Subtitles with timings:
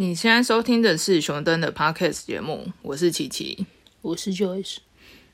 [0.00, 3.66] 你现在收听的是熊登的 Podcast 节目，我是琪琪，
[4.00, 4.78] 我是 Joyce。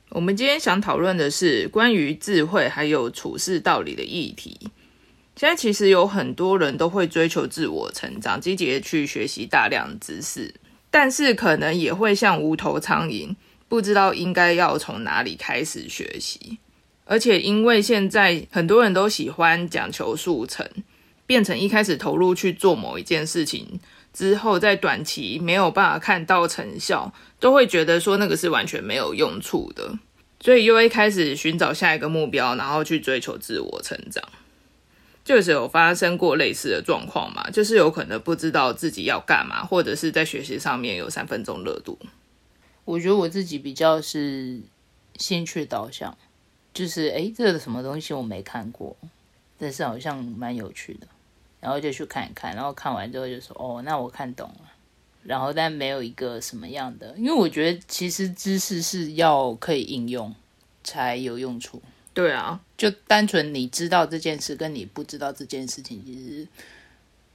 [0.09, 4.59] 我们今天想讨论的是关于智慧还有处事道理的议题。
[5.37, 10.53] 现在其实有很多人都会追求自我成长，积极去学习大量知识，
[10.91, 13.33] 但是可能也会像无头苍蝇，
[13.69, 16.57] 不知道应该要从哪里开始学习。
[17.05, 20.69] 而且因为现在很多人都喜欢讲求速成，
[21.25, 23.79] 变成一开始投入去做某一件事情。
[24.17, 29.99] 之后，在短期没有办法看到成效，都会觉得说那个是完全没有用处的，
[30.39, 34.23] 所以又会开始寻找下一个目标，然后去追求自我成长。
[35.23, 37.47] 就是有发生过类似的状况嘛？
[37.51, 41.99] 就是有可能不知道自己要干嘛，或者是在学习上面有三分钟热度。
[42.85, 44.59] 我觉得我自己比较是
[45.17, 46.17] 兴趣导向，
[46.73, 48.97] 就是诶，这个什么东西我没看过，
[49.59, 51.05] 但是好像蛮有趣的。
[51.59, 54.71] 然后就去看一看，然后看完之后就说：“哦，那我看懂了。”
[55.23, 60.33] 然后但没有一个什么样的，因为我觉得其实知识是要可以应用
[60.85, 61.81] 才有用处。
[62.13, 66.47] 对啊，就单纯你知道这件事跟你不知道这件事情，其实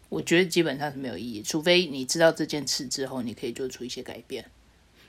[0.09, 1.43] 我觉得基本上是没有意义。
[1.43, 4.43] 除非你知道这件事之后，你可以做出一些改变。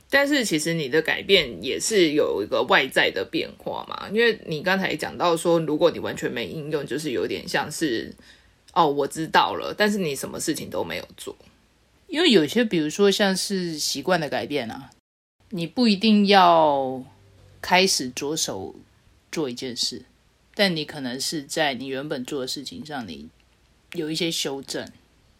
[0.09, 4.09] 但是其实你的改变也是有一个外在的变化嘛？
[4.09, 8.13] 因为你刚才讲到说，如果你完全没应用，就是有点像是。
[8.73, 11.35] 哦，我知道了，但是你什么事情都没有做，
[12.07, 14.89] 因为有些，比如说像是习惯的改变啊，
[15.49, 17.03] 你不一定要
[17.61, 18.75] 开始着手
[19.31, 20.03] 做一件事，
[20.55, 23.29] 但你可能是在你原本做的事情上，你
[23.93, 24.89] 有一些修正，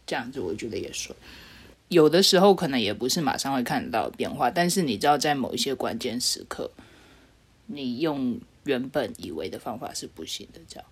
[0.06, 1.16] 这样子我觉得也算。
[1.88, 6.70] 有的时候可能也不是马上会看得到变化，但是你知道在某一些关键时刻，
[7.66, 10.86] 你用原本以为的方法是不行的，这样。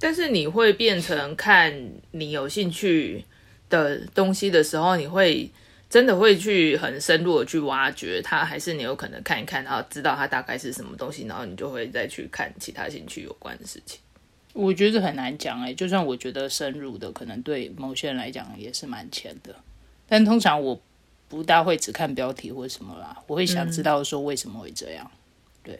[0.00, 3.24] 但是你会变成看你有兴趣
[3.68, 5.50] 的东西的时候，你会
[5.90, 13.98] 真的会去很深入的去挖掘它，还是你有可能看一看，然后知道它大概是什么东西，然后你就会再去看其他兴趣有关的事情？
[14.54, 19.54] 我觉得很难讲哎，就算我觉得深入的，可能对某些人来讲也是蛮浅的。
[20.08, 20.80] 但通常我
[21.28, 25.10] 不大会只看标题或什么啦，我会想知道说为什么会这样。
[25.62, 25.78] 对，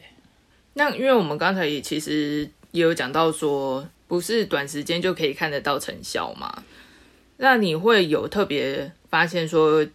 [0.73, 3.87] 那因为我们刚才也其实也有讲到说。
[4.09, 6.63] 不是短时间就可以看得到成效吗？
[7.37, 9.85] 那你会有特别发现说，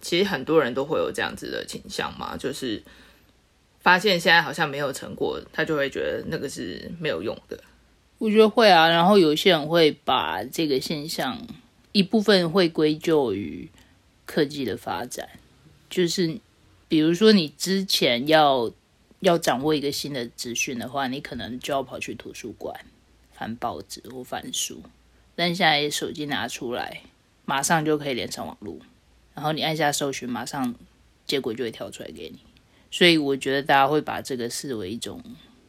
[0.00, 2.34] 其实很多人都会有这样子的倾向吗？
[2.34, 2.82] 就是
[3.80, 7.62] 发现现在好像没有成果，他就会觉得那个是没有用的。
[8.16, 11.38] 我觉得会啊，然后有些人会把这个现象
[11.92, 13.68] 一部分会归咎于
[14.24, 15.28] 科技的发展，
[15.90, 16.38] 就是
[16.88, 18.72] 比如说你之前要
[19.20, 22.84] 要掌握一个新的资讯的话，你可能就要跑去图书馆。
[23.38, 24.82] 翻报纸或翻书，
[25.36, 27.02] 但现在手机拿出来，
[27.44, 28.80] 马上就可以连上网络，
[29.32, 30.74] 然后你按下搜寻，马上
[31.24, 32.40] 结果就会跳出来给你。
[32.90, 35.22] 所以我觉得大家会把这个视为一种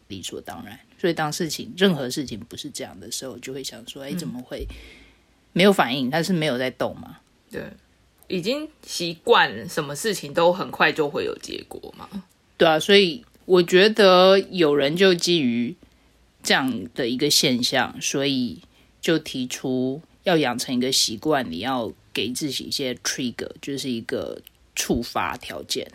[0.07, 0.79] 理所当然。
[0.97, 4.65] 所以当事情任何事情不是这样的时候，就会想说：哎，怎么会
[5.53, 6.09] 没有反应？
[6.09, 7.19] 它是没有在动吗？
[7.51, 7.63] 对，
[8.27, 12.09] 已经习惯什么事情都很快就会有结果嘛。
[12.57, 15.75] 对啊，所以我觉得有人就基于。
[16.41, 18.61] 这样的一个现象，所以
[19.01, 24.41] 就提出要养成一个习惯，你要给自己一些 trigger，就是一个
[24.73, 25.85] 触发条件。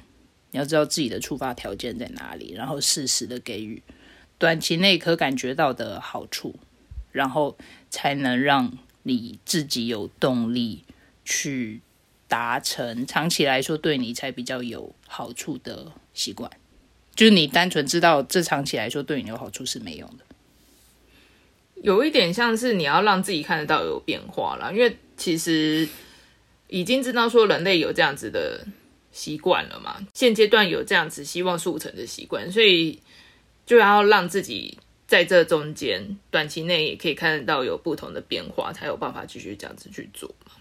[0.50, 3.82] 你要知道自己的触发条件在哪里，然后适时的给予
[4.36, 6.54] 短期内可感觉到的好处，
[7.10, 7.56] 然后
[7.88, 10.84] 才能让你自己有动力
[11.24, 11.80] 去
[12.28, 16.50] 达成长期来说对你才比较有好处的习惯。
[17.14, 20.24] 就是你单纯知道这长期来说对你有好处是没用的。
[21.82, 25.88] 有一点像是你要让自己看得到有变化了，因为其实
[26.68, 28.66] 已经知道说人类有这样子的
[29.12, 32.98] 习惯了嘛，现阶段有这样子希望速成的习惯，所以
[33.66, 40.52] 就要让自己在这中间短期内也可以看得到有不同的变化，才有办法继续这样子去做嘛。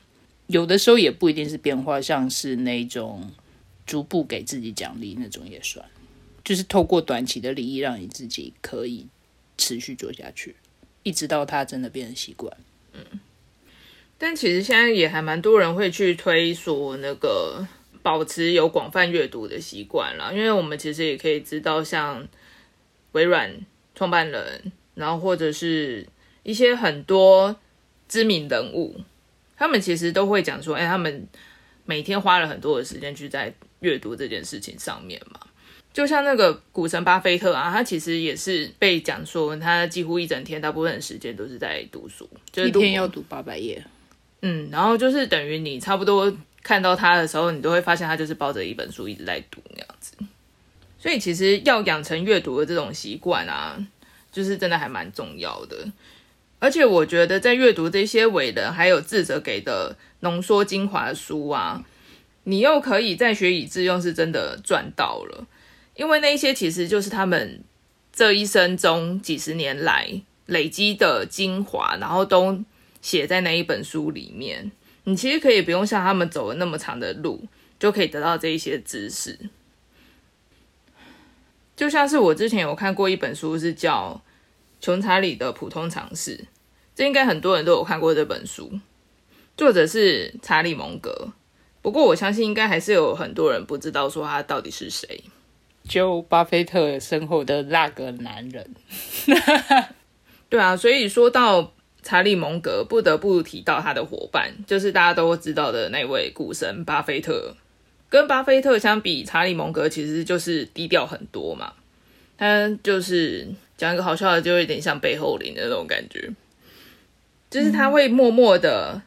[0.47, 3.31] 有的时候也不一定是变化，像是那种
[3.85, 5.83] 逐步给自己奖励那种也算，
[6.43, 9.07] 就是透过短期的利益让你自己可以
[9.57, 10.55] 持续做下去。
[11.03, 12.55] 一直到他真的变成习惯，
[12.93, 13.19] 嗯，
[14.17, 17.67] 但其实现在也还蛮多人会去推说那个
[18.01, 22.25] 保持有广泛阅读的习惯啦，因为我们其实也可以知道，像
[23.11, 23.53] 微软
[23.95, 26.07] 创办人，然后或者是
[26.43, 27.53] 一些很多
[28.07, 29.01] 知名人物，
[29.57, 31.27] 他们其实都会讲说，哎，他们
[31.83, 35.41] 每天花了很多的时间去在阅读这件事情上面嘛。
[35.93, 43.81] 就像那个股神巴菲特啊，他其实也是被讲说，他几乎一整天大部分的时间都是在读书，就是一天要读八百页。
[44.41, 50.17] 嗯，然后就是等于你差不多看到他的时候，你都会发现他就是抱着一本书一直在读那样子。
[50.97, 53.77] 所以其实要养成阅读的这种习惯啊，
[54.31, 55.77] 就是真的还蛮重要的。
[56.57, 61.83] 而且我觉得在阅读这些伟人还有智者给的浓缩精华的书啊，
[62.45, 65.45] 你又可以在学以致用，是真的赚到了。
[65.95, 67.63] 因为那些其实就是他们
[68.11, 72.63] 这一生中几十年来累积的精华，然后都
[73.01, 74.71] 写在那一本书里面。
[75.03, 77.45] 你其实可以不用像他们走了那么长的路，
[77.77, 79.37] 就可以得到这一些知识。
[81.75, 84.21] 就像是我之前有看过一本书，是叫
[84.83, 86.37] 《穷查理的普通常识》，
[86.95, 88.79] 这应该很多人都有看过这本书。
[89.57, 91.33] 作者是查理蒙格，
[91.81, 95.23] 不过我相信应该还是有很多人不知道说他到底是谁。
[95.87, 98.75] 就巴菲特身后的那个男人。
[100.49, 107.55] 对啊，所以说到查理蒙格，不得不提到他的伙伴，就是大家都知道的那位股神巴菲特。
[108.09, 111.73] 跟巴菲特相比，查理蒙格其实就是低调很多嘛。
[112.37, 113.47] 他就是
[113.77, 116.29] 讲一个好笑的，就有点像背后林的那种感觉，
[117.49, 119.01] 就是他会默默的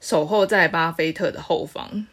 [0.00, 2.06] 守候在巴菲特的后方，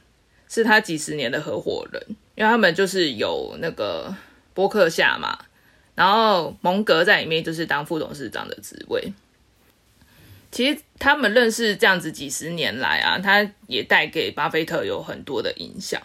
[0.47, 4.13] 是他几十年的合伙人，因为他们就是有那个
[4.53, 5.39] 波克夏嘛，
[5.95, 9.11] 然后蒙格在里面就是当副董事长的职位。
[10.51, 15.99] 其实他们认识这样子几十年来啊，他也带给巴菲特有很多的影响。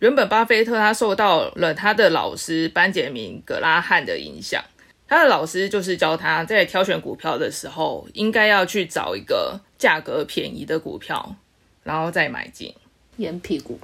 [0.00, 4.64] 原本巴菲特他受到了他的老师班杰明·格拉汉的影响，
[5.06, 11.36] 他的老师就是教他在挑选股票的时候，应该要去找一个价格便宜的股票，
[11.84, 12.74] 然后再买进。
[13.18, 13.78] 烟屁股，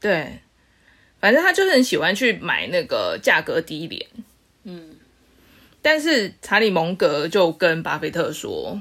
[0.00, 0.40] 对，
[1.26, 4.06] 反正他就是很喜欢去买那个价格低廉。
[4.62, 4.94] 嗯，
[5.82, 8.80] 但是查理蒙格就跟巴菲特说，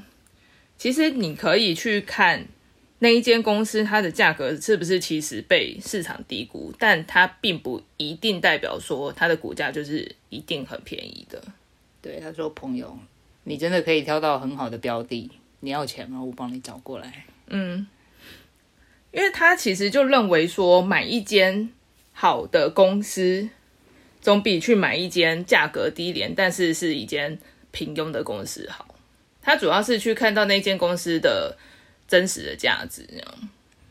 [0.78, 2.46] 其实你可以去看。
[3.00, 6.72] 那一间公司它的价格是不是其实被市场低估？
[6.78, 11.44] 但它并不一定代表说它的股价就是一定很便宜的。
[12.02, 12.96] 对，他说：“朋友，
[13.46, 15.32] 你真的可以挑到很好的标的，
[15.62, 16.24] 你要钱吗？
[16.24, 17.88] 我帮你找过来。”嗯，
[19.12, 21.70] 因为他其实就认为说，买一间
[22.16, 23.48] 好的公司，
[24.20, 27.38] 总比去买一间价格低廉但是是一间
[27.70, 28.96] 平庸的公司好。
[29.44, 31.56] 他主要是去看到那间公司的。
[32.08, 33.04] 真实的价值，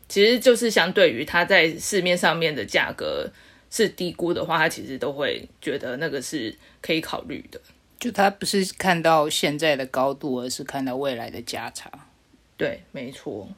[0.08, 3.28] 其实就是相对于它在市面上面的价格
[3.72, 7.60] 是低估的话，他其实都会觉得那个是可以考虑的。
[7.98, 11.90] 就他不是看到现在的高度，而是看到未来的价差。
[12.56, 13.48] 对，没错。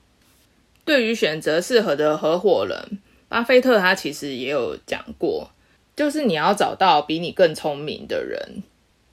[0.87, 2.99] 对于选择适合的合伙人，
[3.29, 5.51] 巴菲特他其实也有讲过，
[5.97, 8.63] 就是你要找到比你更聪明的人，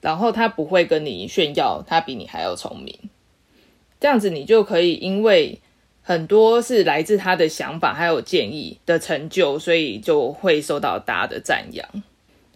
[0.01, 2.97] 然后他不会跟你炫耀他比你还要聪明。
[3.99, 5.61] 这样子，你就可以因为
[6.01, 11.87] 很多是来自他的想法还有建议的成就，所以就会受到大家的赞扬。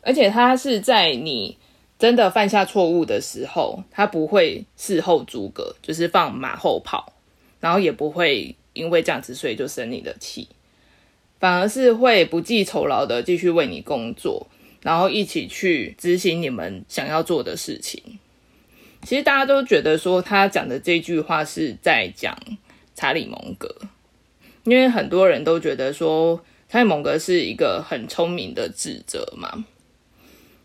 [0.02, 1.58] 而且他是在你
[1.98, 7.14] 真的犯下错误的时候，他不会事后诸葛，就是放马后炮，
[7.60, 10.50] 然后也不会因为这样子所以就生你的气，
[11.40, 14.48] 反而是会不计酬劳的继续为你工作，
[14.82, 18.20] 然后一起去执行你们想要做的事情。
[19.04, 22.38] 其实大家都觉得说他讲的这句话是在讲
[22.96, 23.74] 查理蒙格，
[24.64, 29.66] 因为很多人都觉得说查理蒙格是一个很聪明的智者嘛。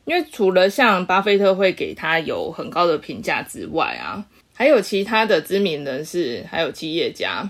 [0.04, 7.48] 因为除了像巴菲特会给他有很高的评价之外啊，还有其他的知名人士，还有企业家，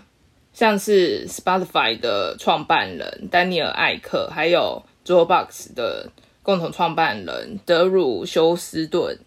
[0.53, 6.11] 像是 Spotify 的创办人丹尼尔艾克，还有 Dropbox 的
[6.43, 9.19] 共同创办人德鲁休斯顿。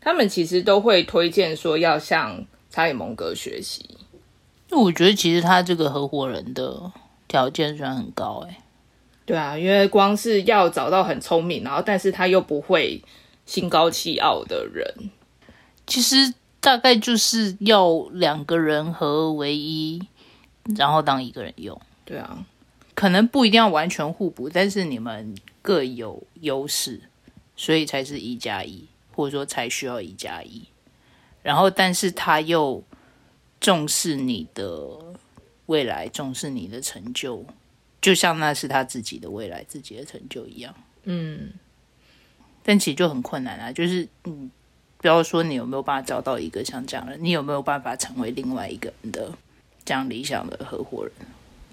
[0.00, 3.98] 他们其实都会推荐说要向查理蒙格学习。
[4.70, 6.90] 那我觉得其实他这个合伙人的
[7.28, 8.58] 条件虽然很高，哎，
[9.26, 13.02] 对啊，因为光是要找到很聪明，然后但是他又不会
[13.44, 15.10] 心高气傲的人，
[15.86, 20.00] 其实大概就是要两个人合为一，
[20.76, 21.80] 然后当一个人用。
[22.04, 22.44] 对啊，
[22.94, 27.00] 可能不一定要完全互补，但是你们各有优势，
[27.56, 28.86] 所以才是一加一。
[29.12, 30.64] 或者说才需要一加一，
[31.42, 32.82] 然后但是他又
[33.60, 34.88] 重视你的
[35.66, 37.44] 未来，重视你的成就，
[38.00, 40.74] 就像那是他自己的未来、自己的成就一样。
[41.02, 41.52] 嗯，
[42.62, 44.50] 但其实就很困难啊，就是嗯，
[44.96, 49.30] 不要说你有没有办法找到一个像这样的，你有没有办法成为另外一个人的
[49.90, 51.12] 这样理想的合伙人？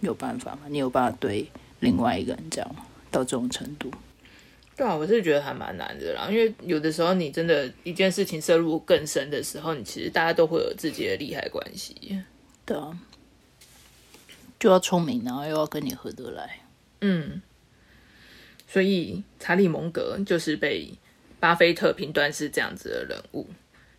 [0.01, 0.61] 有办法吗？
[0.69, 1.47] 你有办法对
[1.81, 2.75] 另外一个人这样
[3.11, 3.91] 到这种程度？
[4.75, 12.19] 对啊，我是觉得还蛮难的啦，因为有的时候你真的一件事情涉入更深的时候，你其实大家都会有自己的利害关系。
[12.65, 12.97] 对啊，
[14.59, 16.61] 就要聪明，然后又要跟你合得来。
[17.01, 17.39] 嗯，
[18.67, 20.89] 所以查理蒙格就是被
[21.39, 23.45] 巴菲特评断是这样子的人物，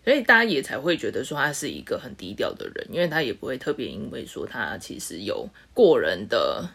[0.04, 6.68] 所以大家也才会觉得说他是一个很低调的人，因为他也不会特别因为说他其实有过人的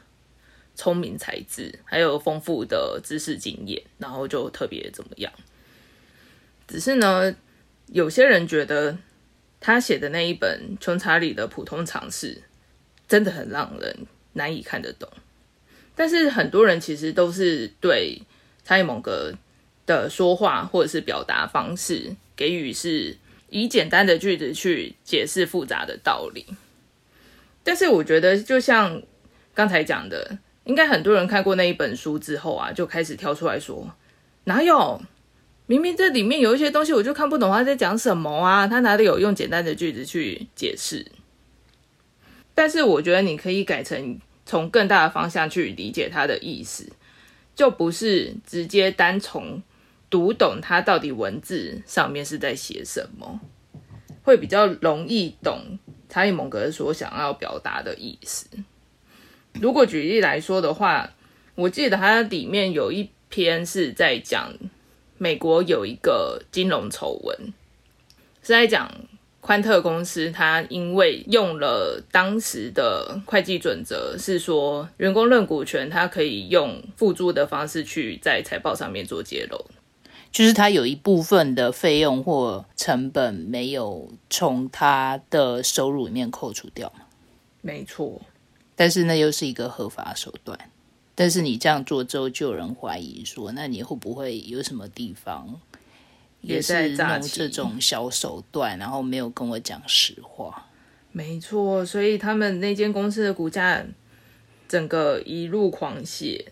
[0.76, 5.32] 聪明才智，还有丰富的知识经验，然后就特别怎么样。
[6.68, 7.36] 只是呢，
[7.88, 8.98] 有些人觉得
[9.60, 12.36] 他写的那一本《穷查理的普通常识》
[13.08, 15.10] 真的很让人难以看得懂。
[15.96, 18.22] 但是很多人其实都是对
[18.64, 19.34] 查理蒙格
[19.86, 23.18] 的说话或者是表达方式给予是
[23.50, 26.46] 以简单的句子去解释复杂的道理。
[27.64, 29.02] 但是我觉得，就像
[29.54, 33.94] 刚才讲的，应该很多人看过那一本书之后啊，就开始跳出来说
[34.46, 35.02] ：“哪有？
[35.66, 38.68] 明明这里面有一些东西，我就看不懂他在讲什么啊！
[38.68, 41.06] 他哪里有用简单的句子去解释？”
[42.54, 44.20] 但是我觉得你可以改成。
[44.46, 46.92] 从更大的方向去理解他的意思，
[47.56, 49.64] 就不是直接单从
[50.14, 53.40] 读懂他到底文字上面是在写什么，
[54.22, 58.46] 会比较容易懂查理蒙格所想要表达的意思。
[59.54, 61.10] 如果举例来说的话，
[61.56, 64.54] 我记得他里面有一篇是在讲
[65.18, 67.36] 美国有一个金融丑闻，
[68.44, 68.92] 是在讲。
[69.46, 79.66] 宽特公司，他因为用了当时的会计准则，是说员工认股权，他可以用付租的方式去在财报上面做揭露，
[80.34, 86.92] 就是他有一部分的费用或成本没有从他的收入里面扣除掉
[87.62, 88.20] 没错，
[88.76, 90.60] 但是那又是一个合法手段。
[91.16, 95.62] 但是你这样做之后，就有人怀疑说，那你会不会有什么地方？
[96.42, 100.68] 也是用这种小手段，然后没有跟我讲实话。
[101.12, 103.86] 没错，所以他们那间公司的股价
[104.68, 106.44] 整个一路狂泻。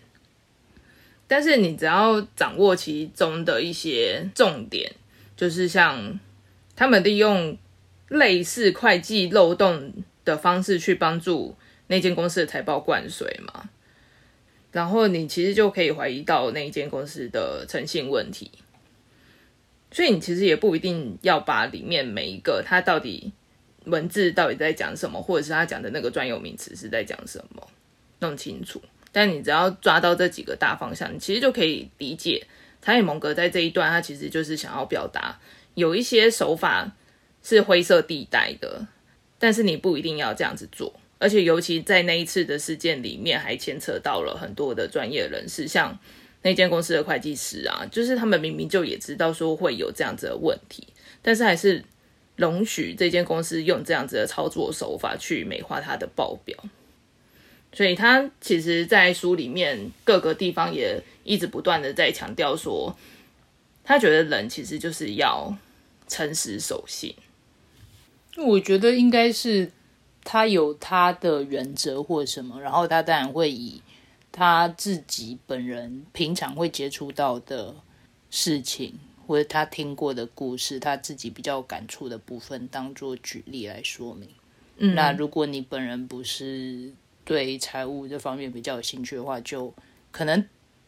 [1.31, 4.93] 但是你只要掌握其中的一些重点，
[5.37, 6.19] 就是像
[6.75, 7.57] 他们利用
[8.09, 9.93] 类似会计漏洞
[10.25, 11.55] 的方式去帮助
[11.87, 13.69] 那间公司的财报灌水嘛，
[14.73, 18.51] 然后你其实就可以怀疑到那一间公司的诚信问题。
[19.89, 23.31] 所以你其实也不一定要把里面每一个他到底
[23.85, 27.65] 文字到底在讲什么，或者是他讲的那个专有名词是在讲什么
[28.19, 28.81] 弄清楚。
[29.11, 32.45] 但你只要抓到这几个大方向，你其实就可以理解
[32.81, 35.39] 查理蒙格在这一段他其实就是想要表达
[35.75, 36.91] 有一些手法
[37.43, 38.87] 是灰色地带的，
[39.37, 40.93] 但是你不一定要这样子做。
[41.19, 45.99] 而且尤其在那一次的事件里面，还牵扯到了很多的专业人士，像。
[46.43, 50.87] 那间公司的会计师啊，就是他们明明就也知道说会有这样子的问题，
[51.21, 51.85] 但是还是
[52.35, 56.57] 容许这间公司用这样子的操作手法去美化它的报表。
[57.73, 62.95] 所以他其实，在书里面各个地方也一直不断的在强调说，
[63.83, 65.55] 他觉得人其实就是要
[66.07, 67.15] 诚实守信。
[68.37, 69.71] 我觉得应该是
[70.23, 73.81] 他有他的原则或什么，然后他当然会以。
[74.33, 77.75] 他自己本人平常会接触到的
[78.29, 78.97] 事情，
[79.27, 84.29] 或者他听过的故事，他自己比较感触的部分，当做举例来说明。
[84.77, 89.73] 嗯，那如果你本人不是对财务这方面比较有兴趣的话，就
[90.11, 90.45] 可能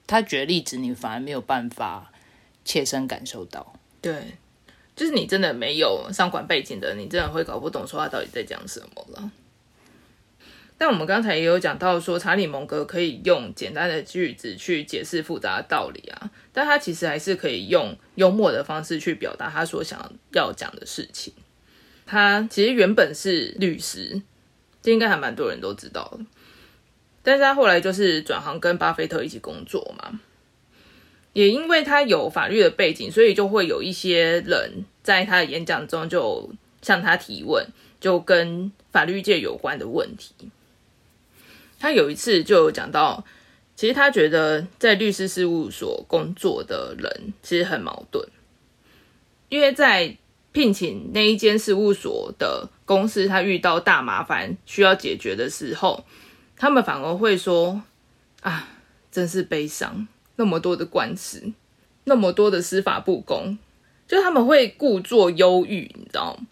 [0.07, 2.11] 他举例子，你反而没有办法
[2.65, 3.73] 切身感受到。
[4.01, 4.35] 对，
[4.95, 9.31] 就是你真的没有商管背景的，你真的会搞不懂说他到底在讲什么了。
[10.75, 21.31] 但我们刚才也有讲到说，查理蒙格可以用简单的句子去解释复杂的道理啊，但他其实还是可以用幽默的方式去表达他所想要讲的事情。
[22.05, 24.21] 他其实原本是律师，
[24.83, 26.25] 这应该还蛮多人都知道的，
[27.23, 30.19] 但是他后来就是转行跟巴菲特一起工作嘛，
[31.31, 37.65] 也因为他有法律的背景，所以就会有一些人在他的演讲中就向他提问，
[38.01, 40.33] 就跟法律界有关的问题。
[41.79, 43.25] 他有一次就讲到，
[43.75, 48.27] 其实他觉得在律师事务所工作的人其实很矛盾，
[49.47, 50.17] 因为在
[50.51, 56.03] 聘请那一间事务所的公司，他遇到大麻烦需要解决的时候，
[56.57, 57.81] 他们反而会说
[58.41, 58.67] ：“啊，
[59.11, 61.53] 真是悲伤，那么多的官司，
[62.03, 63.57] 那么多的司法不公，
[64.07, 66.47] 就他们会故作忧郁，你知道吗？”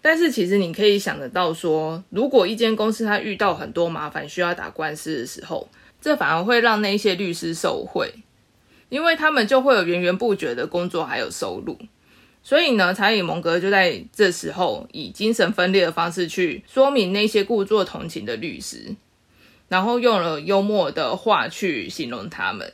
[0.00, 5.68] 但是其实你可以想得到，说如果一间公司它遇到很多麻烦需要打官司的时候，
[6.00, 8.14] 这反而会让那些律师受贿，
[8.88, 11.76] 因为他们就会有源源不绝的工作还有收入。
[12.48, 18.96] 所以呢，查理蒙格就在这时候以精神分裂的方式去说明那些故作同情的律师，
[19.68, 22.72] 然后用了幽默的话去形容他们，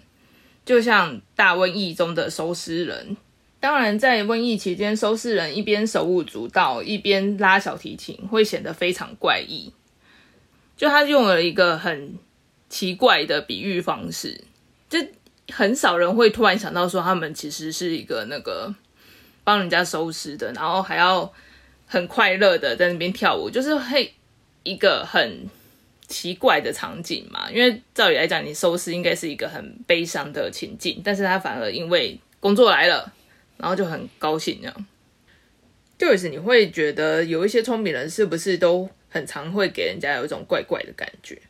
[0.65, 3.17] 就像大瘟疫中的收尸人。
[3.59, 9.73] 当然，在瘟疫期间，收尸人一边手舞足蹈，一边拉小提琴，会显得非常怪异。
[10.77, 12.17] 就他用了一个很
[12.69, 14.45] 奇怪的比喻方式，
[14.89, 15.01] 就
[15.49, 18.73] 很少人会突然想到说，他们其实是一个那个
[19.45, 21.33] 帮人家收尸的，然后还要
[21.87, 24.13] 很快乐的在那边跳舞，就是会
[24.65, 25.47] 一个很
[26.09, 27.49] 奇怪的场景嘛。
[27.51, 33.13] 因为照理来讲，你收尸应该是一个很悲伤的情境，但是他反而因为工作来了。
[33.57, 34.87] 然后就很高兴这样，
[35.97, 41.41] 就是你会觉得有一些聪明人是不是都很常会给人家有一种怪怪的感觉，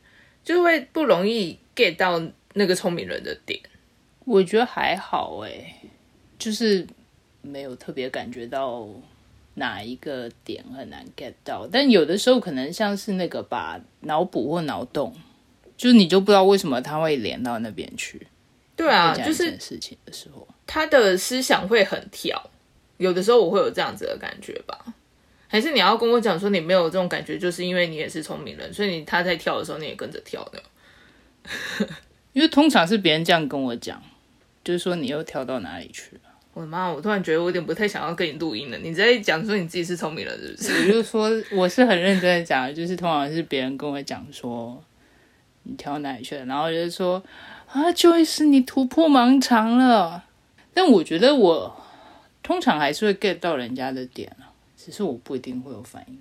[0.44, 2.22] 就是会不容易 get 到
[2.52, 3.58] 那个聪明人的点。
[4.26, 5.80] 我觉得还好哎，
[6.38, 6.86] 就是
[7.44, 8.88] 没有特别感觉到
[9.54, 15.14] 哪一个点很难 get 到，但有的时候可能像是那个把脑补或脑洞，
[15.76, 18.26] 就是你就不知道为什么他会连到那边去。
[18.74, 20.48] 对啊，就是事情的时候。
[20.66, 22.50] 他的思想会很跳，
[22.96, 24.84] 有的时候我会有这样子的感觉吧。
[25.46, 30.60] 还是你要跟我讲说你没有这种感觉，就是因为你也是聪明人，所以你他在跳的时候你也跟着跳的。
[32.32, 34.02] 因为通常是别人这样跟我讲，
[34.64, 36.23] 就是说你又跳到哪里去了。
[36.54, 36.88] 我的妈！
[36.88, 38.78] 我突然觉得我有点不太想要跟你录音了。
[38.78, 40.72] 你在讲说你自己是聪明人，是不是？
[40.86, 44.82] 我就说我是很认真的讲，就是通常是别人跟我讲说
[45.64, 47.22] 你跳哪里去了，然后就是说
[47.70, 50.24] 啊，Joyce 你突破盲肠了。
[50.72, 51.76] 但我觉得我
[52.42, 56.18] 通常还是会 get 到人家的点啊，只是我不一定会有反应。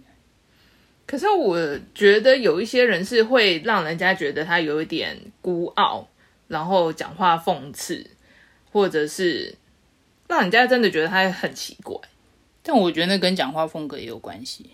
[1.05, 6.07] 可是我觉得有一些人是会让人家觉得他有一点孤傲，
[6.47, 8.03] 然后讲话讽刺，
[8.71, 9.53] 或者是
[10.33, 11.95] 让人家真的觉得他很奇怪。
[12.63, 14.65] 但我觉得那跟讲话风格也有关系。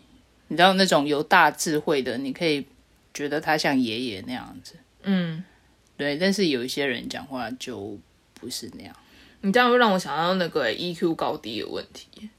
[0.48, 2.66] 你知道那种有大智慧的，你可以
[3.14, 5.44] 觉得他像爷爷那样子，嗯，
[5.98, 6.18] 对。
[6.18, 7.98] 但是有一些人讲话就
[8.34, 8.96] 不是那样。
[9.42, 12.30] 你这样会让我想到那个 EQ 高低的问题。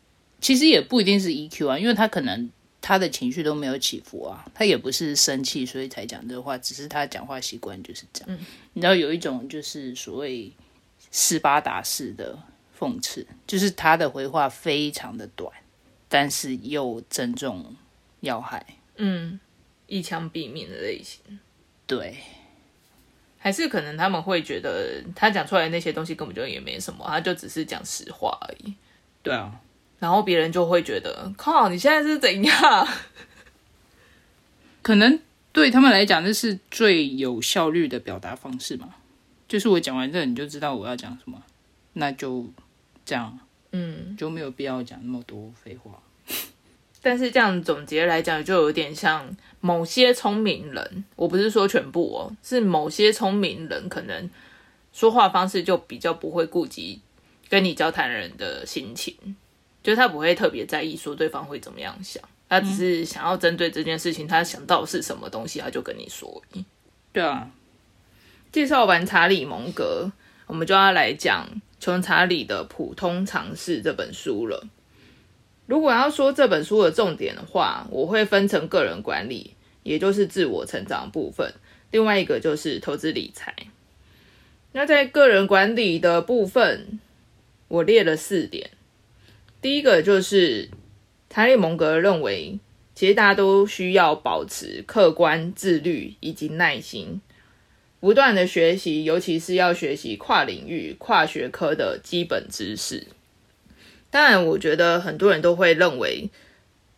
[0.41, 8.39] 其实也不一定是 EQ 啊，因为他可能他的情绪都没有起伏啊，他也不是生气所以才讲这话，只是他讲话习惯就是这样。
[8.73, 10.53] 你知道有一种就是所谓
[11.11, 12.39] 斯巴达式的
[12.81, 15.53] 讽刺，就是他的回话非常的短，
[16.09, 17.77] 但是又正中
[18.21, 18.65] 要害，
[18.97, 19.39] 嗯，
[19.87, 21.39] 一枪毙命的类型。
[21.87, 22.17] 对。
[23.43, 28.75] 还是可能他们会觉得他讲出来那些东西根本就也没什么，他就只是讲实话而已。
[29.23, 29.59] 对啊，
[29.99, 32.89] 然后别人就会觉得，靠，你现在是怎样？
[34.83, 35.19] 可能
[35.53, 38.95] 对他们来讲，这是最有效率的表达方式嘛？
[39.49, 41.43] 就是我讲完这，你就知道我要讲什么，
[41.95, 42.47] 那就
[43.11, 43.37] 这样，
[43.73, 46.01] 嗯，就没有必要讲那么多废话。
[47.03, 49.29] 但是这样总结来讲，就有点像
[49.61, 54.31] 某些聪明人，我不是说全部哦，是某些聪明人可能
[54.93, 57.01] 说话方式就比较不会顾及
[57.49, 59.17] 跟你交谈人的心情，
[59.83, 66.41] 就他不会特别在意说对方会怎么样想，他只是想要针对这件事情，他想到是什么东西，他就跟你说。
[67.13, 67.51] 对啊，
[68.53, 70.13] 介绍完查理蒙格，
[70.47, 71.49] 我们就要来讲
[71.81, 74.69] 穷查理的普通常识这本书了。
[75.67, 81.49] 如果要说这本书的重点的话，我会分成个人管理，也就是自我成长部分；
[81.91, 83.55] 另外一个就是投资理财。
[84.73, 87.01] 那在个人管理的部分，
[87.69, 88.71] 我列了四点。
[89.63, 90.69] 第一个就是
[91.29, 92.59] 查理蒙格认为，
[92.95, 97.21] 其实大家都需要保持客观、自律以及耐心，
[98.01, 103.07] 不断的学习，尤其是要学习跨领域、跨学科的基本知识。
[104.11, 106.31] 当然，我觉得很多人都会认为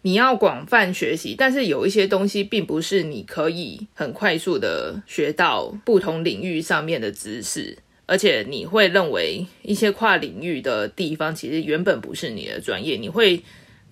[0.02, 13.42] 你要广泛学习，但是有一些东西并不是你可以很快速的学到不同领域上面的知识，而且你会认为一些跨领域的地方其实原本不是你的专业，你会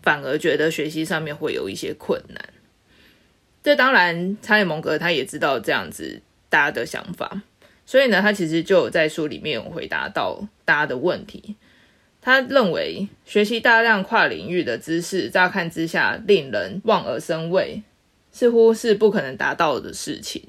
[0.02, 2.48] 反而觉得学习上面会有一些困难。
[3.62, 7.40] 这当然，查理蒙格他也知道这样子大家的想法，
[7.86, 11.56] 所以呢，他其实就在书里面回答到大家的问题。
[12.20, 17.82] 他认为，学习大量跨领域的知识，乍看之下令人望而生畏，
[18.30, 20.42] 似乎是不可能达到的事情。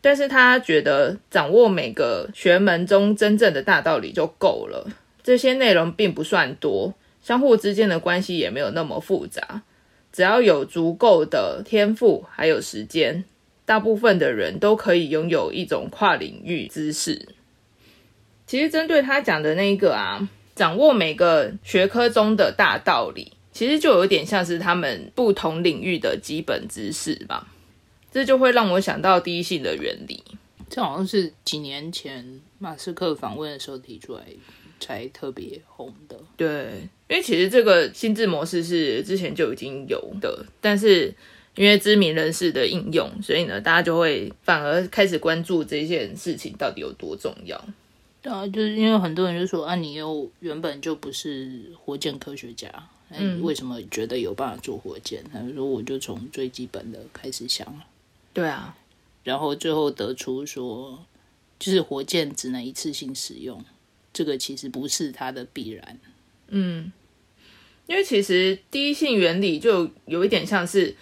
[0.00, 4.86] 但是他觉得，掌握每个学门中真正的大道理就够了。
[5.22, 9.62] 这些内容并不算多，相互之间的关系也没有那么复杂。
[10.12, 13.24] 只要有足够的天赋，还有时间，
[13.64, 17.28] 大部分的人都可以拥有一种跨领域知识。
[18.46, 20.28] 其实，针对他讲的那一个啊。
[20.54, 27.48] 掌握每个学科中的大道理，其实就有点像是他们不同领域的基本知识吧。
[28.12, 30.22] 这就会让我想到第一性的原理。
[30.70, 34.22] 这好像是几年前马斯克访问的时候提出来
[34.78, 36.16] 才特别红的。
[36.36, 41.12] 对，因为其实这个心智模式是之前就已经有的，但是
[41.54, 47.64] 因为知名人士的应用，所以呢，大家就会反而开始关注这件事情到底有多重要。
[48.20, 52.68] 对啊，就是因为很多人就说啊，你又原本就不是火箭科学家，
[53.10, 55.22] 嗯，为什么觉得有办法做火箭？
[55.32, 57.80] 他说我就从最基本的开始想
[58.32, 58.76] 对啊，
[59.22, 61.04] 然后最后得出说，
[61.58, 63.62] 就是火箭只能一次性使用，
[64.12, 66.00] 这个其实不是它的必然。
[66.48, 66.90] 嗯，
[67.86, 70.96] 因为其实第一性原理就有一点像是，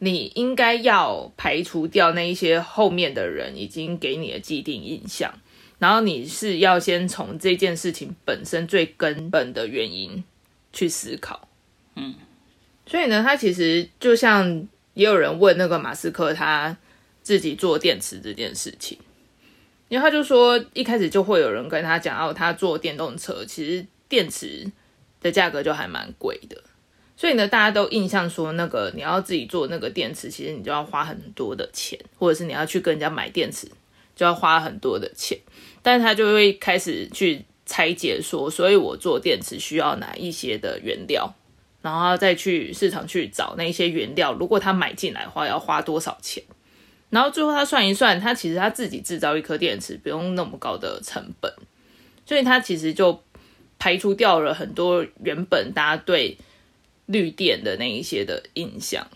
[0.00, 5.32] 你应该要排除掉那一些后面的人已经给你的既定印象，
[5.78, 10.24] 然后你是要先从这件事情本身最根本的原因
[10.72, 11.48] 去思考。
[11.94, 12.16] 嗯，
[12.84, 14.66] 所以呢，他其实就像。
[14.94, 16.76] 也有人问那个马斯克他
[17.22, 18.98] 自己做电池这件事情，
[19.88, 24.70] 因为他就说一开始就会有人跟他讲哦，他做电动车其实电池
[25.20, 26.60] 的价格就还蛮贵的，
[27.20, 33.70] 所以呢，大家都印象说那个你要自己做那个电池，其实你就要花很多的钱，或者是你要去跟人家买电池
[34.16, 35.38] 就要花很多的钱，
[35.82, 41.30] 但是他就会开始去拆解说，所以我做电池需要哪一些的原料。
[41.82, 46.42] 然后再去市场去找那些原料，如果他买进来的话，要花多少钱？
[47.10, 51.52] 然后最后他算一算，他其实他自己制造一颗电池不用那么高的成本，
[52.24, 53.22] 所以他其实就
[53.78, 56.38] 排除掉了很多原本大家对
[57.10, 59.06] 绿电的那一些的印象。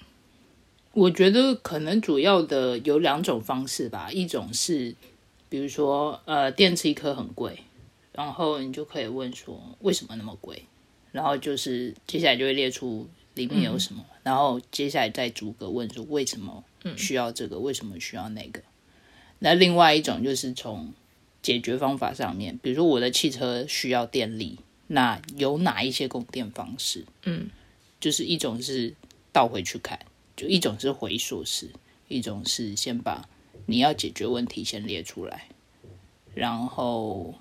[0.93, 4.95] 我觉得可能主要的有两种方式吧，一种是
[5.49, 7.59] 比如说呃电池一颗很贵，
[8.13, 10.65] 然后你就可以问说为什么那么贵？
[11.11, 16.65] 然后就是接下来就会列出里面有什么，然后接下来再逐个问说为什么
[16.97, 18.61] 需要这个，为什么需要那个。
[19.41, 20.93] 那另外一种就是从
[21.43, 27.05] 解决方法上面，比如说我的汽车需要电力，那有哪一些供电方式？
[27.25, 27.49] 嗯，
[28.05, 28.95] 就是一种是
[29.33, 29.99] 倒回去看，
[30.37, 31.71] 就一种是回溯式，
[32.09, 33.27] 一种是先把
[33.65, 35.49] 你要解决问题先列出来，
[36.35, 37.35] 然后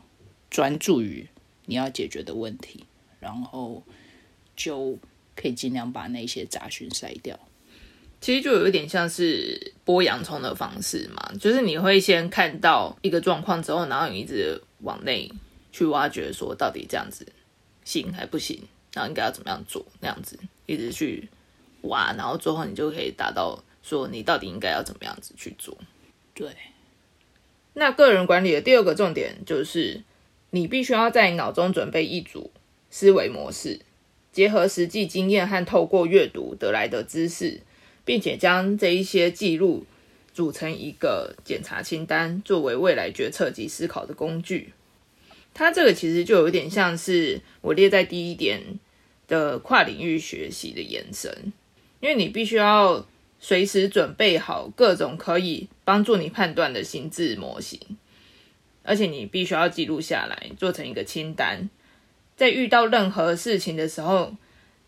[0.49, 1.27] 专注于
[1.65, 2.85] 你要解决的问题。
[3.19, 3.83] 然后
[4.55, 4.97] 就
[5.35, 7.37] 可以尽量把那些杂讯筛掉。
[8.21, 15.29] 其实就有一点像是剥洋葱的方式嘛，就是你会先看到一个状况之后，然后你一直往内
[15.73, 17.25] 去挖掘，说到底这样子
[17.83, 18.61] 行还不行，
[18.93, 20.37] 然后应该要怎么样做，那样子
[20.73, 21.29] 一直去
[21.83, 25.77] 挖，然后最后你就可以达到说你到底应该要怎么样子去做。
[26.33, 26.49] 对。
[27.73, 30.01] 那个人管理的第二个重点就是，
[30.51, 32.51] 你必须要在脑中准备一组。
[32.95, 33.79] 思维模式，
[34.31, 37.61] 结合实际经验和透过阅读得来的知识，
[38.05, 39.87] 并且将这一些记录
[40.31, 44.73] 组成一个检查清单，作为未来决策及思考的工具。
[45.55, 48.61] 它这个其实就有点像是我列在第一点
[49.33, 51.51] 的跨领域学习的延伸，
[51.99, 53.03] 因为你必须要
[53.39, 57.79] 随时准备好各种可以帮助你判断的心智模型，
[58.83, 61.67] 而且你必须要记录下来，做成一个清单。
[62.37, 64.35] 在遇到任何事情的时候，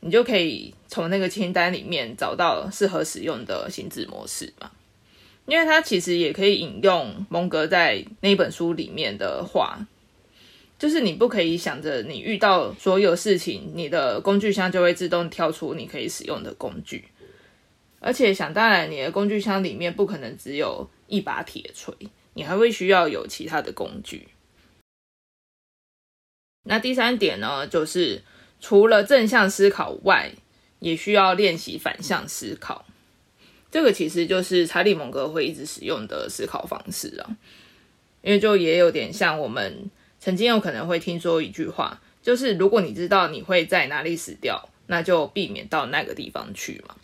[0.02, 4.70] 你就可以从那个清单里面找到适合使用的心智模式嘛？
[5.48, 9.80] 因为它其实也可以引用蒙格在那本书里面的话，
[10.78, 17.06] 就是你不可以想着你遇到所有事情，你的工具箱就会自动跳出你可以使用的工具，
[18.00, 21.94] 而且想当然，你的工具箱里面不可能只有一把铁锤，
[22.34, 24.28] 你还会需要有其他的工具。
[26.64, 28.22] 那第三点呢，就是
[28.60, 30.32] 除了正向思考外，
[30.80, 32.86] 也需要练习反向思考。
[33.72, 37.38] 这个其实就是查理蒙格会一直使用的思考方式啊，
[38.22, 39.90] 因为就也有点像我们
[40.26, 46.96] 曾经有可能会听说一句话，就是如果你知道你会在哪里死掉，那就避免到那个地方去嘛。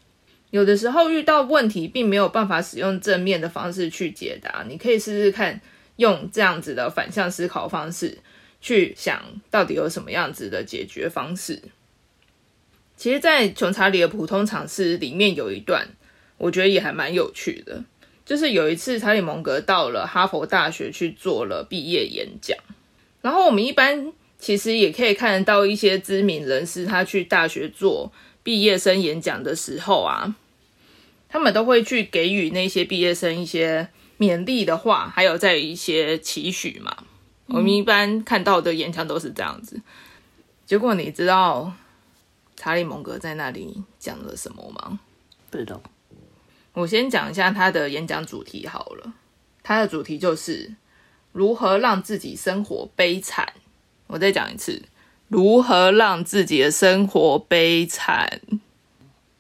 [0.50, 5.62] 有的时候遇到问题，并没有办法使用正面的方式去解答，你可以试试看
[5.98, 8.18] 用这样子的反向思考方式。
[8.60, 11.62] 去想到底有什么样子的解决方式。
[12.96, 15.88] 其实，在《穷查理的普通常识》里面有一段，
[16.38, 17.84] 我觉得也还蛮有趣的。
[18.26, 22.58] 就是有一次，查理蒙格到了哈佛大学去做了毕业演讲。
[23.22, 30.36] 然后，我们一般其实也可以看得到一些知名人士，他去大学做毕业生演讲的时候啊，
[31.30, 37.04] 他们都会去给予那些毕业生一些勉励的话，还有在一些期许嘛。
[37.46, 39.82] 我们一般看到的演讲都是这样子，
[40.66, 41.74] 结果你知道
[42.56, 45.00] 查理蒙格在那里讲了什么吗？
[45.50, 45.82] 不知道。
[46.74, 49.14] 我先讲一下他的演讲主题好了，
[49.62, 50.74] 他的主题就是
[51.32, 53.54] 如何让自己生活悲惨。
[54.08, 54.82] 我再讲一次，
[55.28, 58.42] 如何让自己的生活悲惨。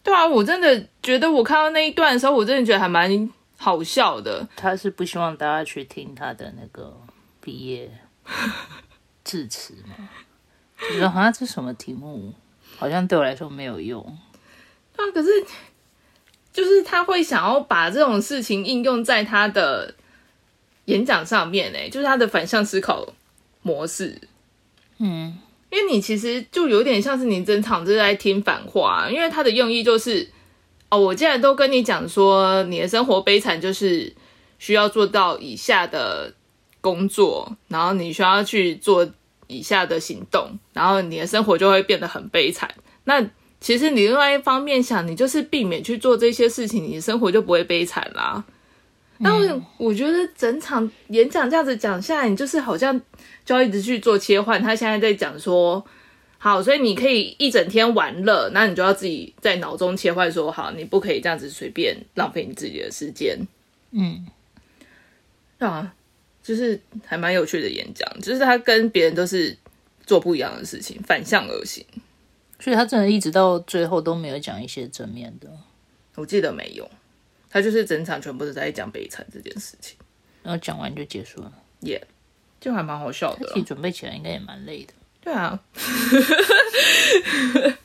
[0.03, 4.47] 对啊，我真的觉得我看到那一段的时候，我真的觉得还蛮好笑的。
[4.55, 6.97] 他是不希望大家去听他的那个
[7.39, 7.91] 毕业
[9.23, 10.09] 致辞嘛？
[10.91, 12.33] 觉得好像这什么题目，
[12.77, 14.01] 好像对我来说没有用。
[14.95, 15.29] 啊，可是
[16.51, 19.93] 就是他会想要把这种事情应用在他的
[20.85, 23.07] 演讲上面，哎，就是他的反向思考
[23.61, 24.19] 模式。
[24.99, 25.37] 嗯，
[25.71, 30.29] 因为你其实就有点像是你整场就是在听反话，因为他的用意就是，
[30.89, 34.13] 哦，我既然都跟你讲说你的生活悲惨，就是
[34.59, 36.33] 需要做到以下的
[36.81, 39.09] 工作，然后你需要去做
[39.47, 42.73] 以下的行动，然后你的生活就会变得很悲惨。
[43.03, 43.25] 那
[43.59, 48.43] 其实你另外一方面想，你就是避免去做这些事情，你的生活就不会悲惨啦。
[49.21, 52.99] 那我我觉得整场演讲这样子讲下来，你就是好像
[53.45, 54.61] 就要一直去做切换。
[54.61, 55.83] 他现在在讲说，
[56.37, 63.37] 好，所以你可以一整天玩乐，那你就要自己在脑中切换说，好，你不可以这样子随便浪费你自己的时间。
[63.91, 64.25] 嗯，
[65.59, 65.93] 啊，
[66.41, 69.55] 就是还蛮有趣的演讲，就是他跟别人都是
[70.05, 71.85] 做不一样的事情，反向而行。
[72.59, 75.49] 所以他真的一直到最后都没有讲一些正面的，
[76.15, 76.87] 我记得没有，
[77.51, 79.97] 他就是整场全部都在讲悲惨这件事情，
[80.41, 81.51] 然后讲完就结束了。
[81.81, 82.01] 耶、
[82.59, 83.51] 就还蛮好笑的啦。
[83.53, 84.93] 自己准备起来应该也蛮累的。
[85.19, 85.59] 对啊，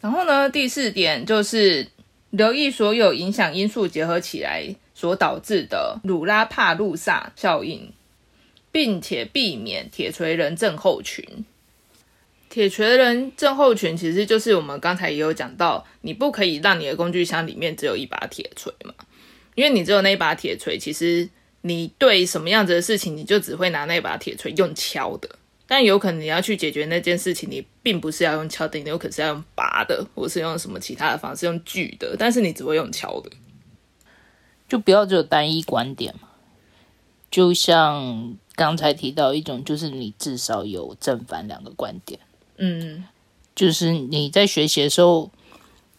[0.00, 1.86] 然后呢，第四点就是
[2.30, 7.92] 留意所有影响因素结合起来所导致的鲁拉帕路萨效应，
[8.72, 11.44] 并且避免铁锤人症候群。
[12.52, 18.92] 铁锤人症候群其实就是我们刚才也有讲到，你不可以让你的工具箱里面只有一把铁锤嘛，
[19.54, 21.26] 因为你只有那一把铁锤，其实
[21.62, 25.26] 你对什么样子的事情，你就只会拿那把铁锤用敲的。
[25.66, 33.30] 但有可能你要去解决那件事情，你并不是要用敲的，你有可能是要用拔的，或是用什么其他的方式用锯的，但是你只会用敲的。
[34.68, 36.28] 就不要只有单一观点嘛。
[37.30, 42.20] 就像刚才提到一种，就是你至少有正反两个观点。
[42.56, 43.04] 嗯，
[43.54, 45.30] 就是你在学习的时候，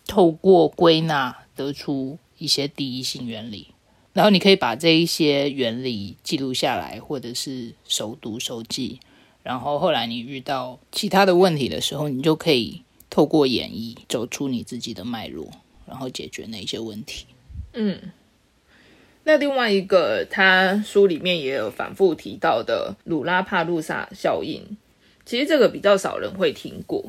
[0.07, 3.69] 透过归纳得出一些第一性原理，
[4.13, 8.99] 然后你可以把这一些原理记录下来，或者是手读手记，
[9.41, 15.49] 然后后来你遇到其他的问题的时候，你就可以透过演绎走出你自己的脉络，
[15.85, 17.25] 然后解决那些问题。
[17.73, 17.99] 嗯，
[19.23, 24.77] 那另外一个，他书里面也有反复提到的鲁拉帕路萨效应，
[25.25, 27.03] 其实这个比较少人会听过。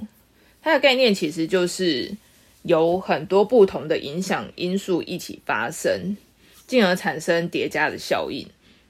[0.62, 2.16] 它的概念其实就是
[2.62, 6.16] 有很多不同的影响因素一起发生，
[6.66, 8.48] 进而产生叠加的效应，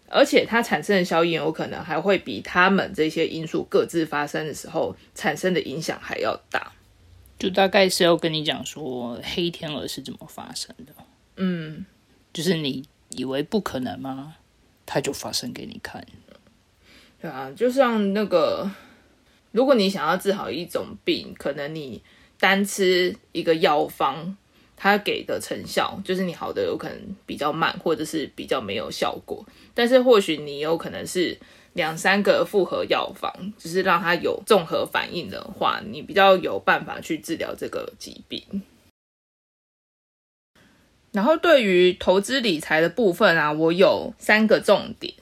[0.09, 6.73] 而且它产生的效应有可能还会比他们这些因素各自发生的时候产生的影响还要大。
[7.37, 10.93] 就大概是要跟你讲说黑天鹅是怎么发生的，
[11.37, 11.85] 嗯，
[12.33, 14.37] 就是你以为不可能吗？
[14.87, 16.07] 它就发生给你看。
[17.21, 18.71] 对啊，就像那个，
[19.55, 22.03] 如果你想要治好一种病，可能你
[22.41, 24.37] 单吃一个药方，
[24.77, 29.47] 它给的成效就是你好的有可能比较慢，或者是比较没有效果。
[29.73, 31.39] 但是或许你有可能是
[31.75, 38.43] 两三个复合药方，就是让它有综合反应的话，你比较有办法去治疗这个疾病。
[41.13, 45.15] 然后对于投资理财的部分啊，我有三个重点。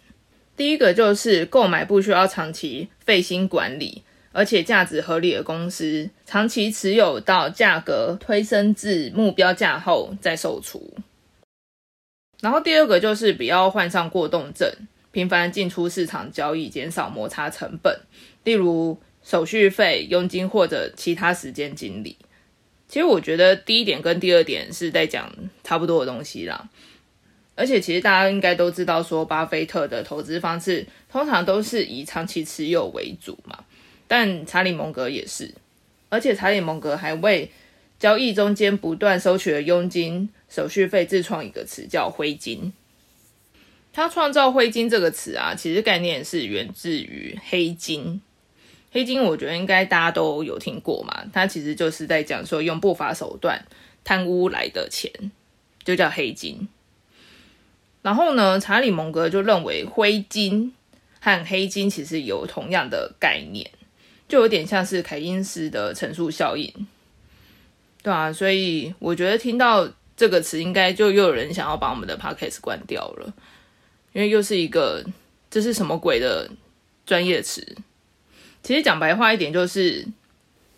[0.56, 10.94] 第一个就是购买不需要长期费心管理，而且价值合理的公司，长期持有到价格推升至目标价后再售出。
[12.40, 14.68] 然后第二个就是不要患上过动症，
[15.12, 18.00] 频繁进出市场交易，减少摩擦成本，
[18.42, 22.16] 例如手续费、佣金或者其他时间经理。
[22.88, 26.68] 其实我觉得第一点跟第二点是在讲差不多的东西啦。
[27.54, 33.64] 而且其实大家应该都知道，说巴菲特的投资方式通常都是以长期持有为主嘛。
[34.12, 35.54] 但查理蒙格也是，
[36.10, 37.50] 而且查理蒙格还为
[37.98, 42.74] 交易中间不断收取的佣金、手续费自创一个词叫“灰金”。
[43.90, 48.20] 他创造“灰金”这个词啊，其实概念是源自于黑金。
[48.90, 53.64] 黑金我觉得应该大家都有听过嘛，它其实就是在讲说用不法手段
[54.04, 55.10] 贪污来的钱，
[55.84, 56.68] 就叫黑金。
[58.02, 60.74] 然后呢，查理蒙格就认为灰金
[61.18, 63.70] 和黑金其实有同样的概念，
[64.32, 66.72] 就有点像是凯因斯的乘数效应。
[68.02, 73.30] 对啊，所以我觉得听到这个词，应该就又有人想要把我们的 podcast 关掉了，
[74.14, 75.04] 因为又是一个
[75.50, 76.48] 这是什么鬼的
[77.04, 77.76] 专业词。
[78.62, 80.08] 其实讲白话一点，就是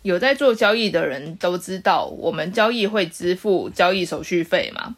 [0.01, 4.97] 有在做交易的人都知道，我们交易会支付交易手续费嘛。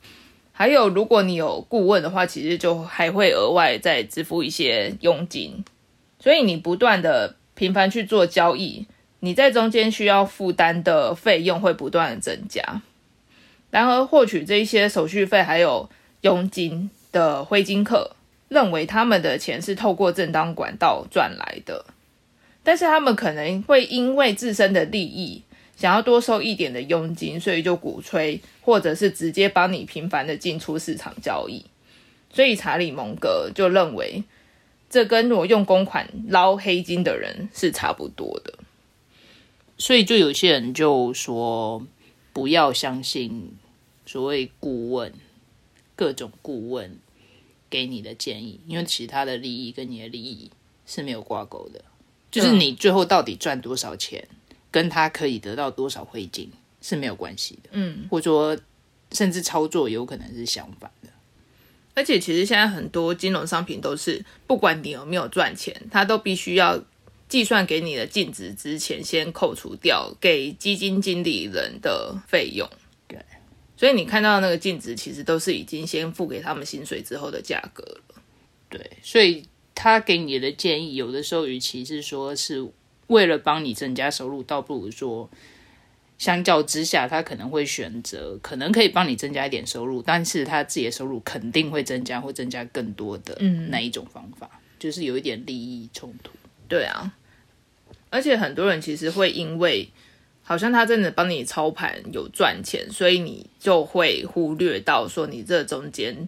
[0.52, 5.64] 还有，如果你有顾问的话，其实就还会额外再支付一些佣金。
[6.20, 8.86] 所以你不断的频繁去做交易，
[9.22, 12.84] 你在中间需要负担的费用会不断的增加。
[13.72, 15.90] 然而，获取这一些手续费还有
[16.22, 18.16] 佣金的灰金客，
[18.48, 21.84] 认为他们的钱是透过正当管道赚来的，
[22.64, 25.42] 但是他们可能会因为自身的利益。
[25.76, 31.66] 想要多收一点的佣金，所以就鼓吹，或者是直接帮你频繁的进出市场交易。
[32.32, 34.24] 所以查理蒙格就认为，
[34.90, 38.54] 这跟我用公款捞黑金的人是差不多的。
[39.78, 41.86] 所以就有些人就说，
[42.34, 43.52] 不要相信
[44.06, 45.14] 所谓顾问，
[45.96, 46.98] 各种顾问
[47.70, 50.52] 给你的建议，因为其他的利益跟你的利益
[50.86, 51.84] 是没有挂钩的，
[52.32, 54.28] 就是你最后到底赚多少钱。
[54.70, 58.56] 跟他可以得到多少汇金是没有关系的，嗯，或者说
[59.14, 61.10] 甚至操作有可能是相反的。
[61.98, 66.80] 而且其实现在很多金融商品都是，不管你有没有赚钱，它都必须要
[67.28, 72.70] 计算给你的净值之前，先扣除掉给基金经理人的费用。
[73.08, 73.18] 对，
[73.76, 78.22] 所以你看到那个净值，其实都是已经先付给他们薪水之后的价格了。
[78.70, 82.72] 对，所以他给你的建议，有的时候与其是说是。
[83.08, 85.30] 为了帮你增加收入，倒不如说，
[86.18, 93.38] 相较之下，他可能会选择可能可以帮你增加一点收入，但是他自己的收入肯定会增加，会增加更多的
[93.70, 94.50] 那一种方法，
[94.80, 96.32] 就是有一点利益冲突。
[96.68, 97.14] 对啊，
[98.10, 99.90] 而且很多人其实会因为
[100.44, 106.28] 好像他真的帮你操盘有赚钱，所以你就会忽略到说你这中间。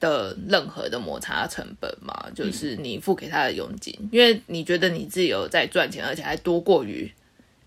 [0.00, 7.10] 的任何的摩擦成本嘛，就是你付给他的佣金，因为你觉得你自己有在赚钱，而且还多过于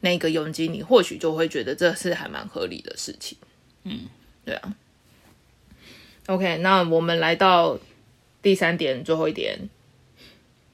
[0.02, 3.38] 那个佣金，你或许就会觉得这是还蛮合理的事情。
[3.84, 4.02] 嗯，
[4.44, 4.76] 对啊。
[6.28, 7.80] OK，那我们来到
[8.42, 9.58] 第三点，最后一点，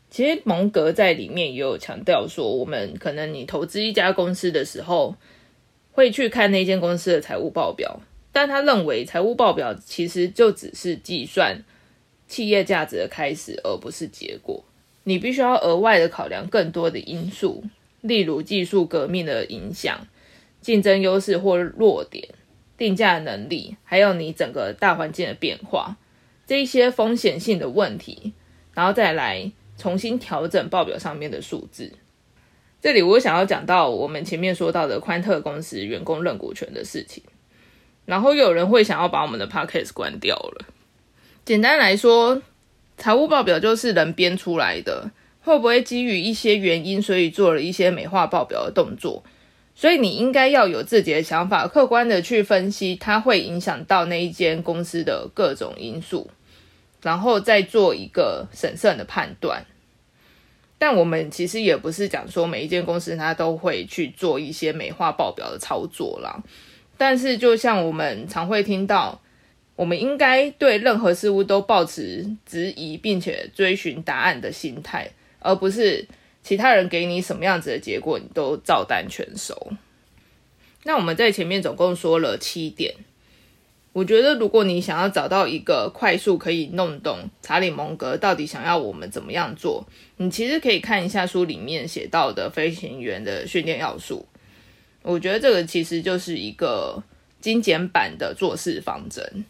[0.10, 5.16] 其实蒙格在里面也有强调说，我们可能你投资一家公司的时候，
[5.92, 8.02] 会去看那间公司的财务报表。
[8.32, 11.64] 但他认为，财务报表其实就只是计算
[12.28, 14.64] 企业价值的开始，而不是结果。
[15.06, 17.64] 你必须要额外的考量更多的因素，
[18.02, 20.08] 例如技术革命的影响、
[20.62, 22.30] 竞争优势或弱点、
[22.78, 25.98] 定价能力，还有你整个大环境的变化，
[26.46, 28.34] 这一些风险性的问题，
[28.74, 31.94] 然后再来重新调整报表上面的数字。
[32.82, 37.24] 这里我想要讲到我们前面说到的宽特公司员工认股权的事情。
[38.06, 40.66] 然后有人会想要把我们的 podcast 关掉了。
[41.44, 42.42] 简单来说，
[42.98, 45.12] 财务报表就是人编出来的，
[45.48, 49.24] 会不会基于一些原因，所以做了一些美化报表的动作？
[49.74, 56.30] 所以你应该要有自己的想法，客观的去分析它会影响到那一间公司的各种因素，
[57.02, 59.66] 然后再做一个审慎的判断。
[60.78, 66.44] 但我们其实也不是讲说每一间公司它都会去做一些美化报表的操作啦。
[66.98, 69.22] 但是，就像我们常会听到，
[69.76, 76.08] 我们应该对任何事物都保持质疑，并且追寻答案的心态，而不是
[76.44, 79.74] 其他人给你什么样子的结果，你都照单全收。
[80.84, 82.96] 那我们在前面总共说了七点，
[83.94, 89.86] 我觉得如果你想要找到一个快速可以弄懂查理蒙格到底想要我们怎么样做，
[90.18, 94.26] 你其实可以看一下书里面写到的飞行员的训练要素。
[95.02, 97.04] 我觉得这个其实就是一个
[97.42, 99.46] 精简版的做事方针。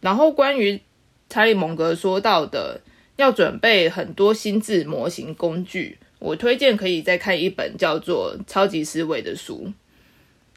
[0.00, 0.80] 然后关于
[1.28, 2.80] 查理蒙格说到的
[3.16, 9.72] 要准备很多心智模型工具，我推荐可以再看一本叫做《超级思维》的书，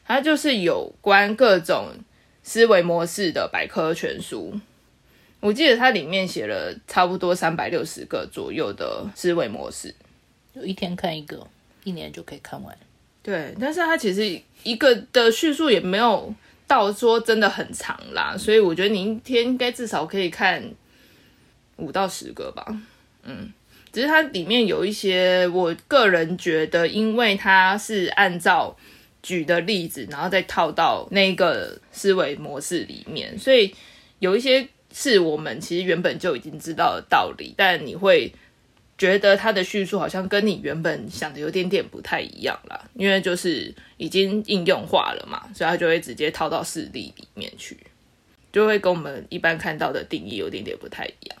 [0.06, 1.88] 它就是有关各种
[2.42, 4.54] 思维模式的百科全书。
[5.40, 9.94] 我记得它里面写了差不多三百六十个左右的思维模式，
[10.54, 11.46] 就一天看一个，
[11.84, 12.76] 一年就可以看完。
[13.22, 16.34] 对，但是它其实一个的叙述也没有
[16.66, 20.64] 到说真的很长啦，所以我觉得你一天应该至少可以看
[21.76, 22.64] 五到十个吧。
[23.22, 23.52] 嗯，
[23.92, 28.76] 只是它里面有一些，我个人觉得，因为它是按照
[29.22, 33.74] 举的例子，然后再套到那个思维模式里面，所以
[34.20, 38.32] 有一些是我们其实原本就已经知道的道理，但你会
[38.96, 47.76] 觉得它的叙述好像跟你原本想的有点点不太一样啦，因为就是已经应用化了嘛，所以它就会直接套到事例里面去，
[48.52, 51.36] 就会跟我们一般看到的定义有点点不太一样。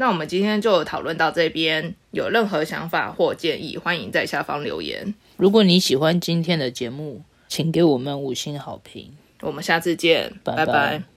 [0.00, 5.12] 那我们今天就讨论到这边，有任何想法或建议，欢迎在下方留言。
[5.36, 9.10] 如果你喜欢今天的节目，请给我们五星好评。
[9.40, 11.02] 我们下次见，拜拜拜拜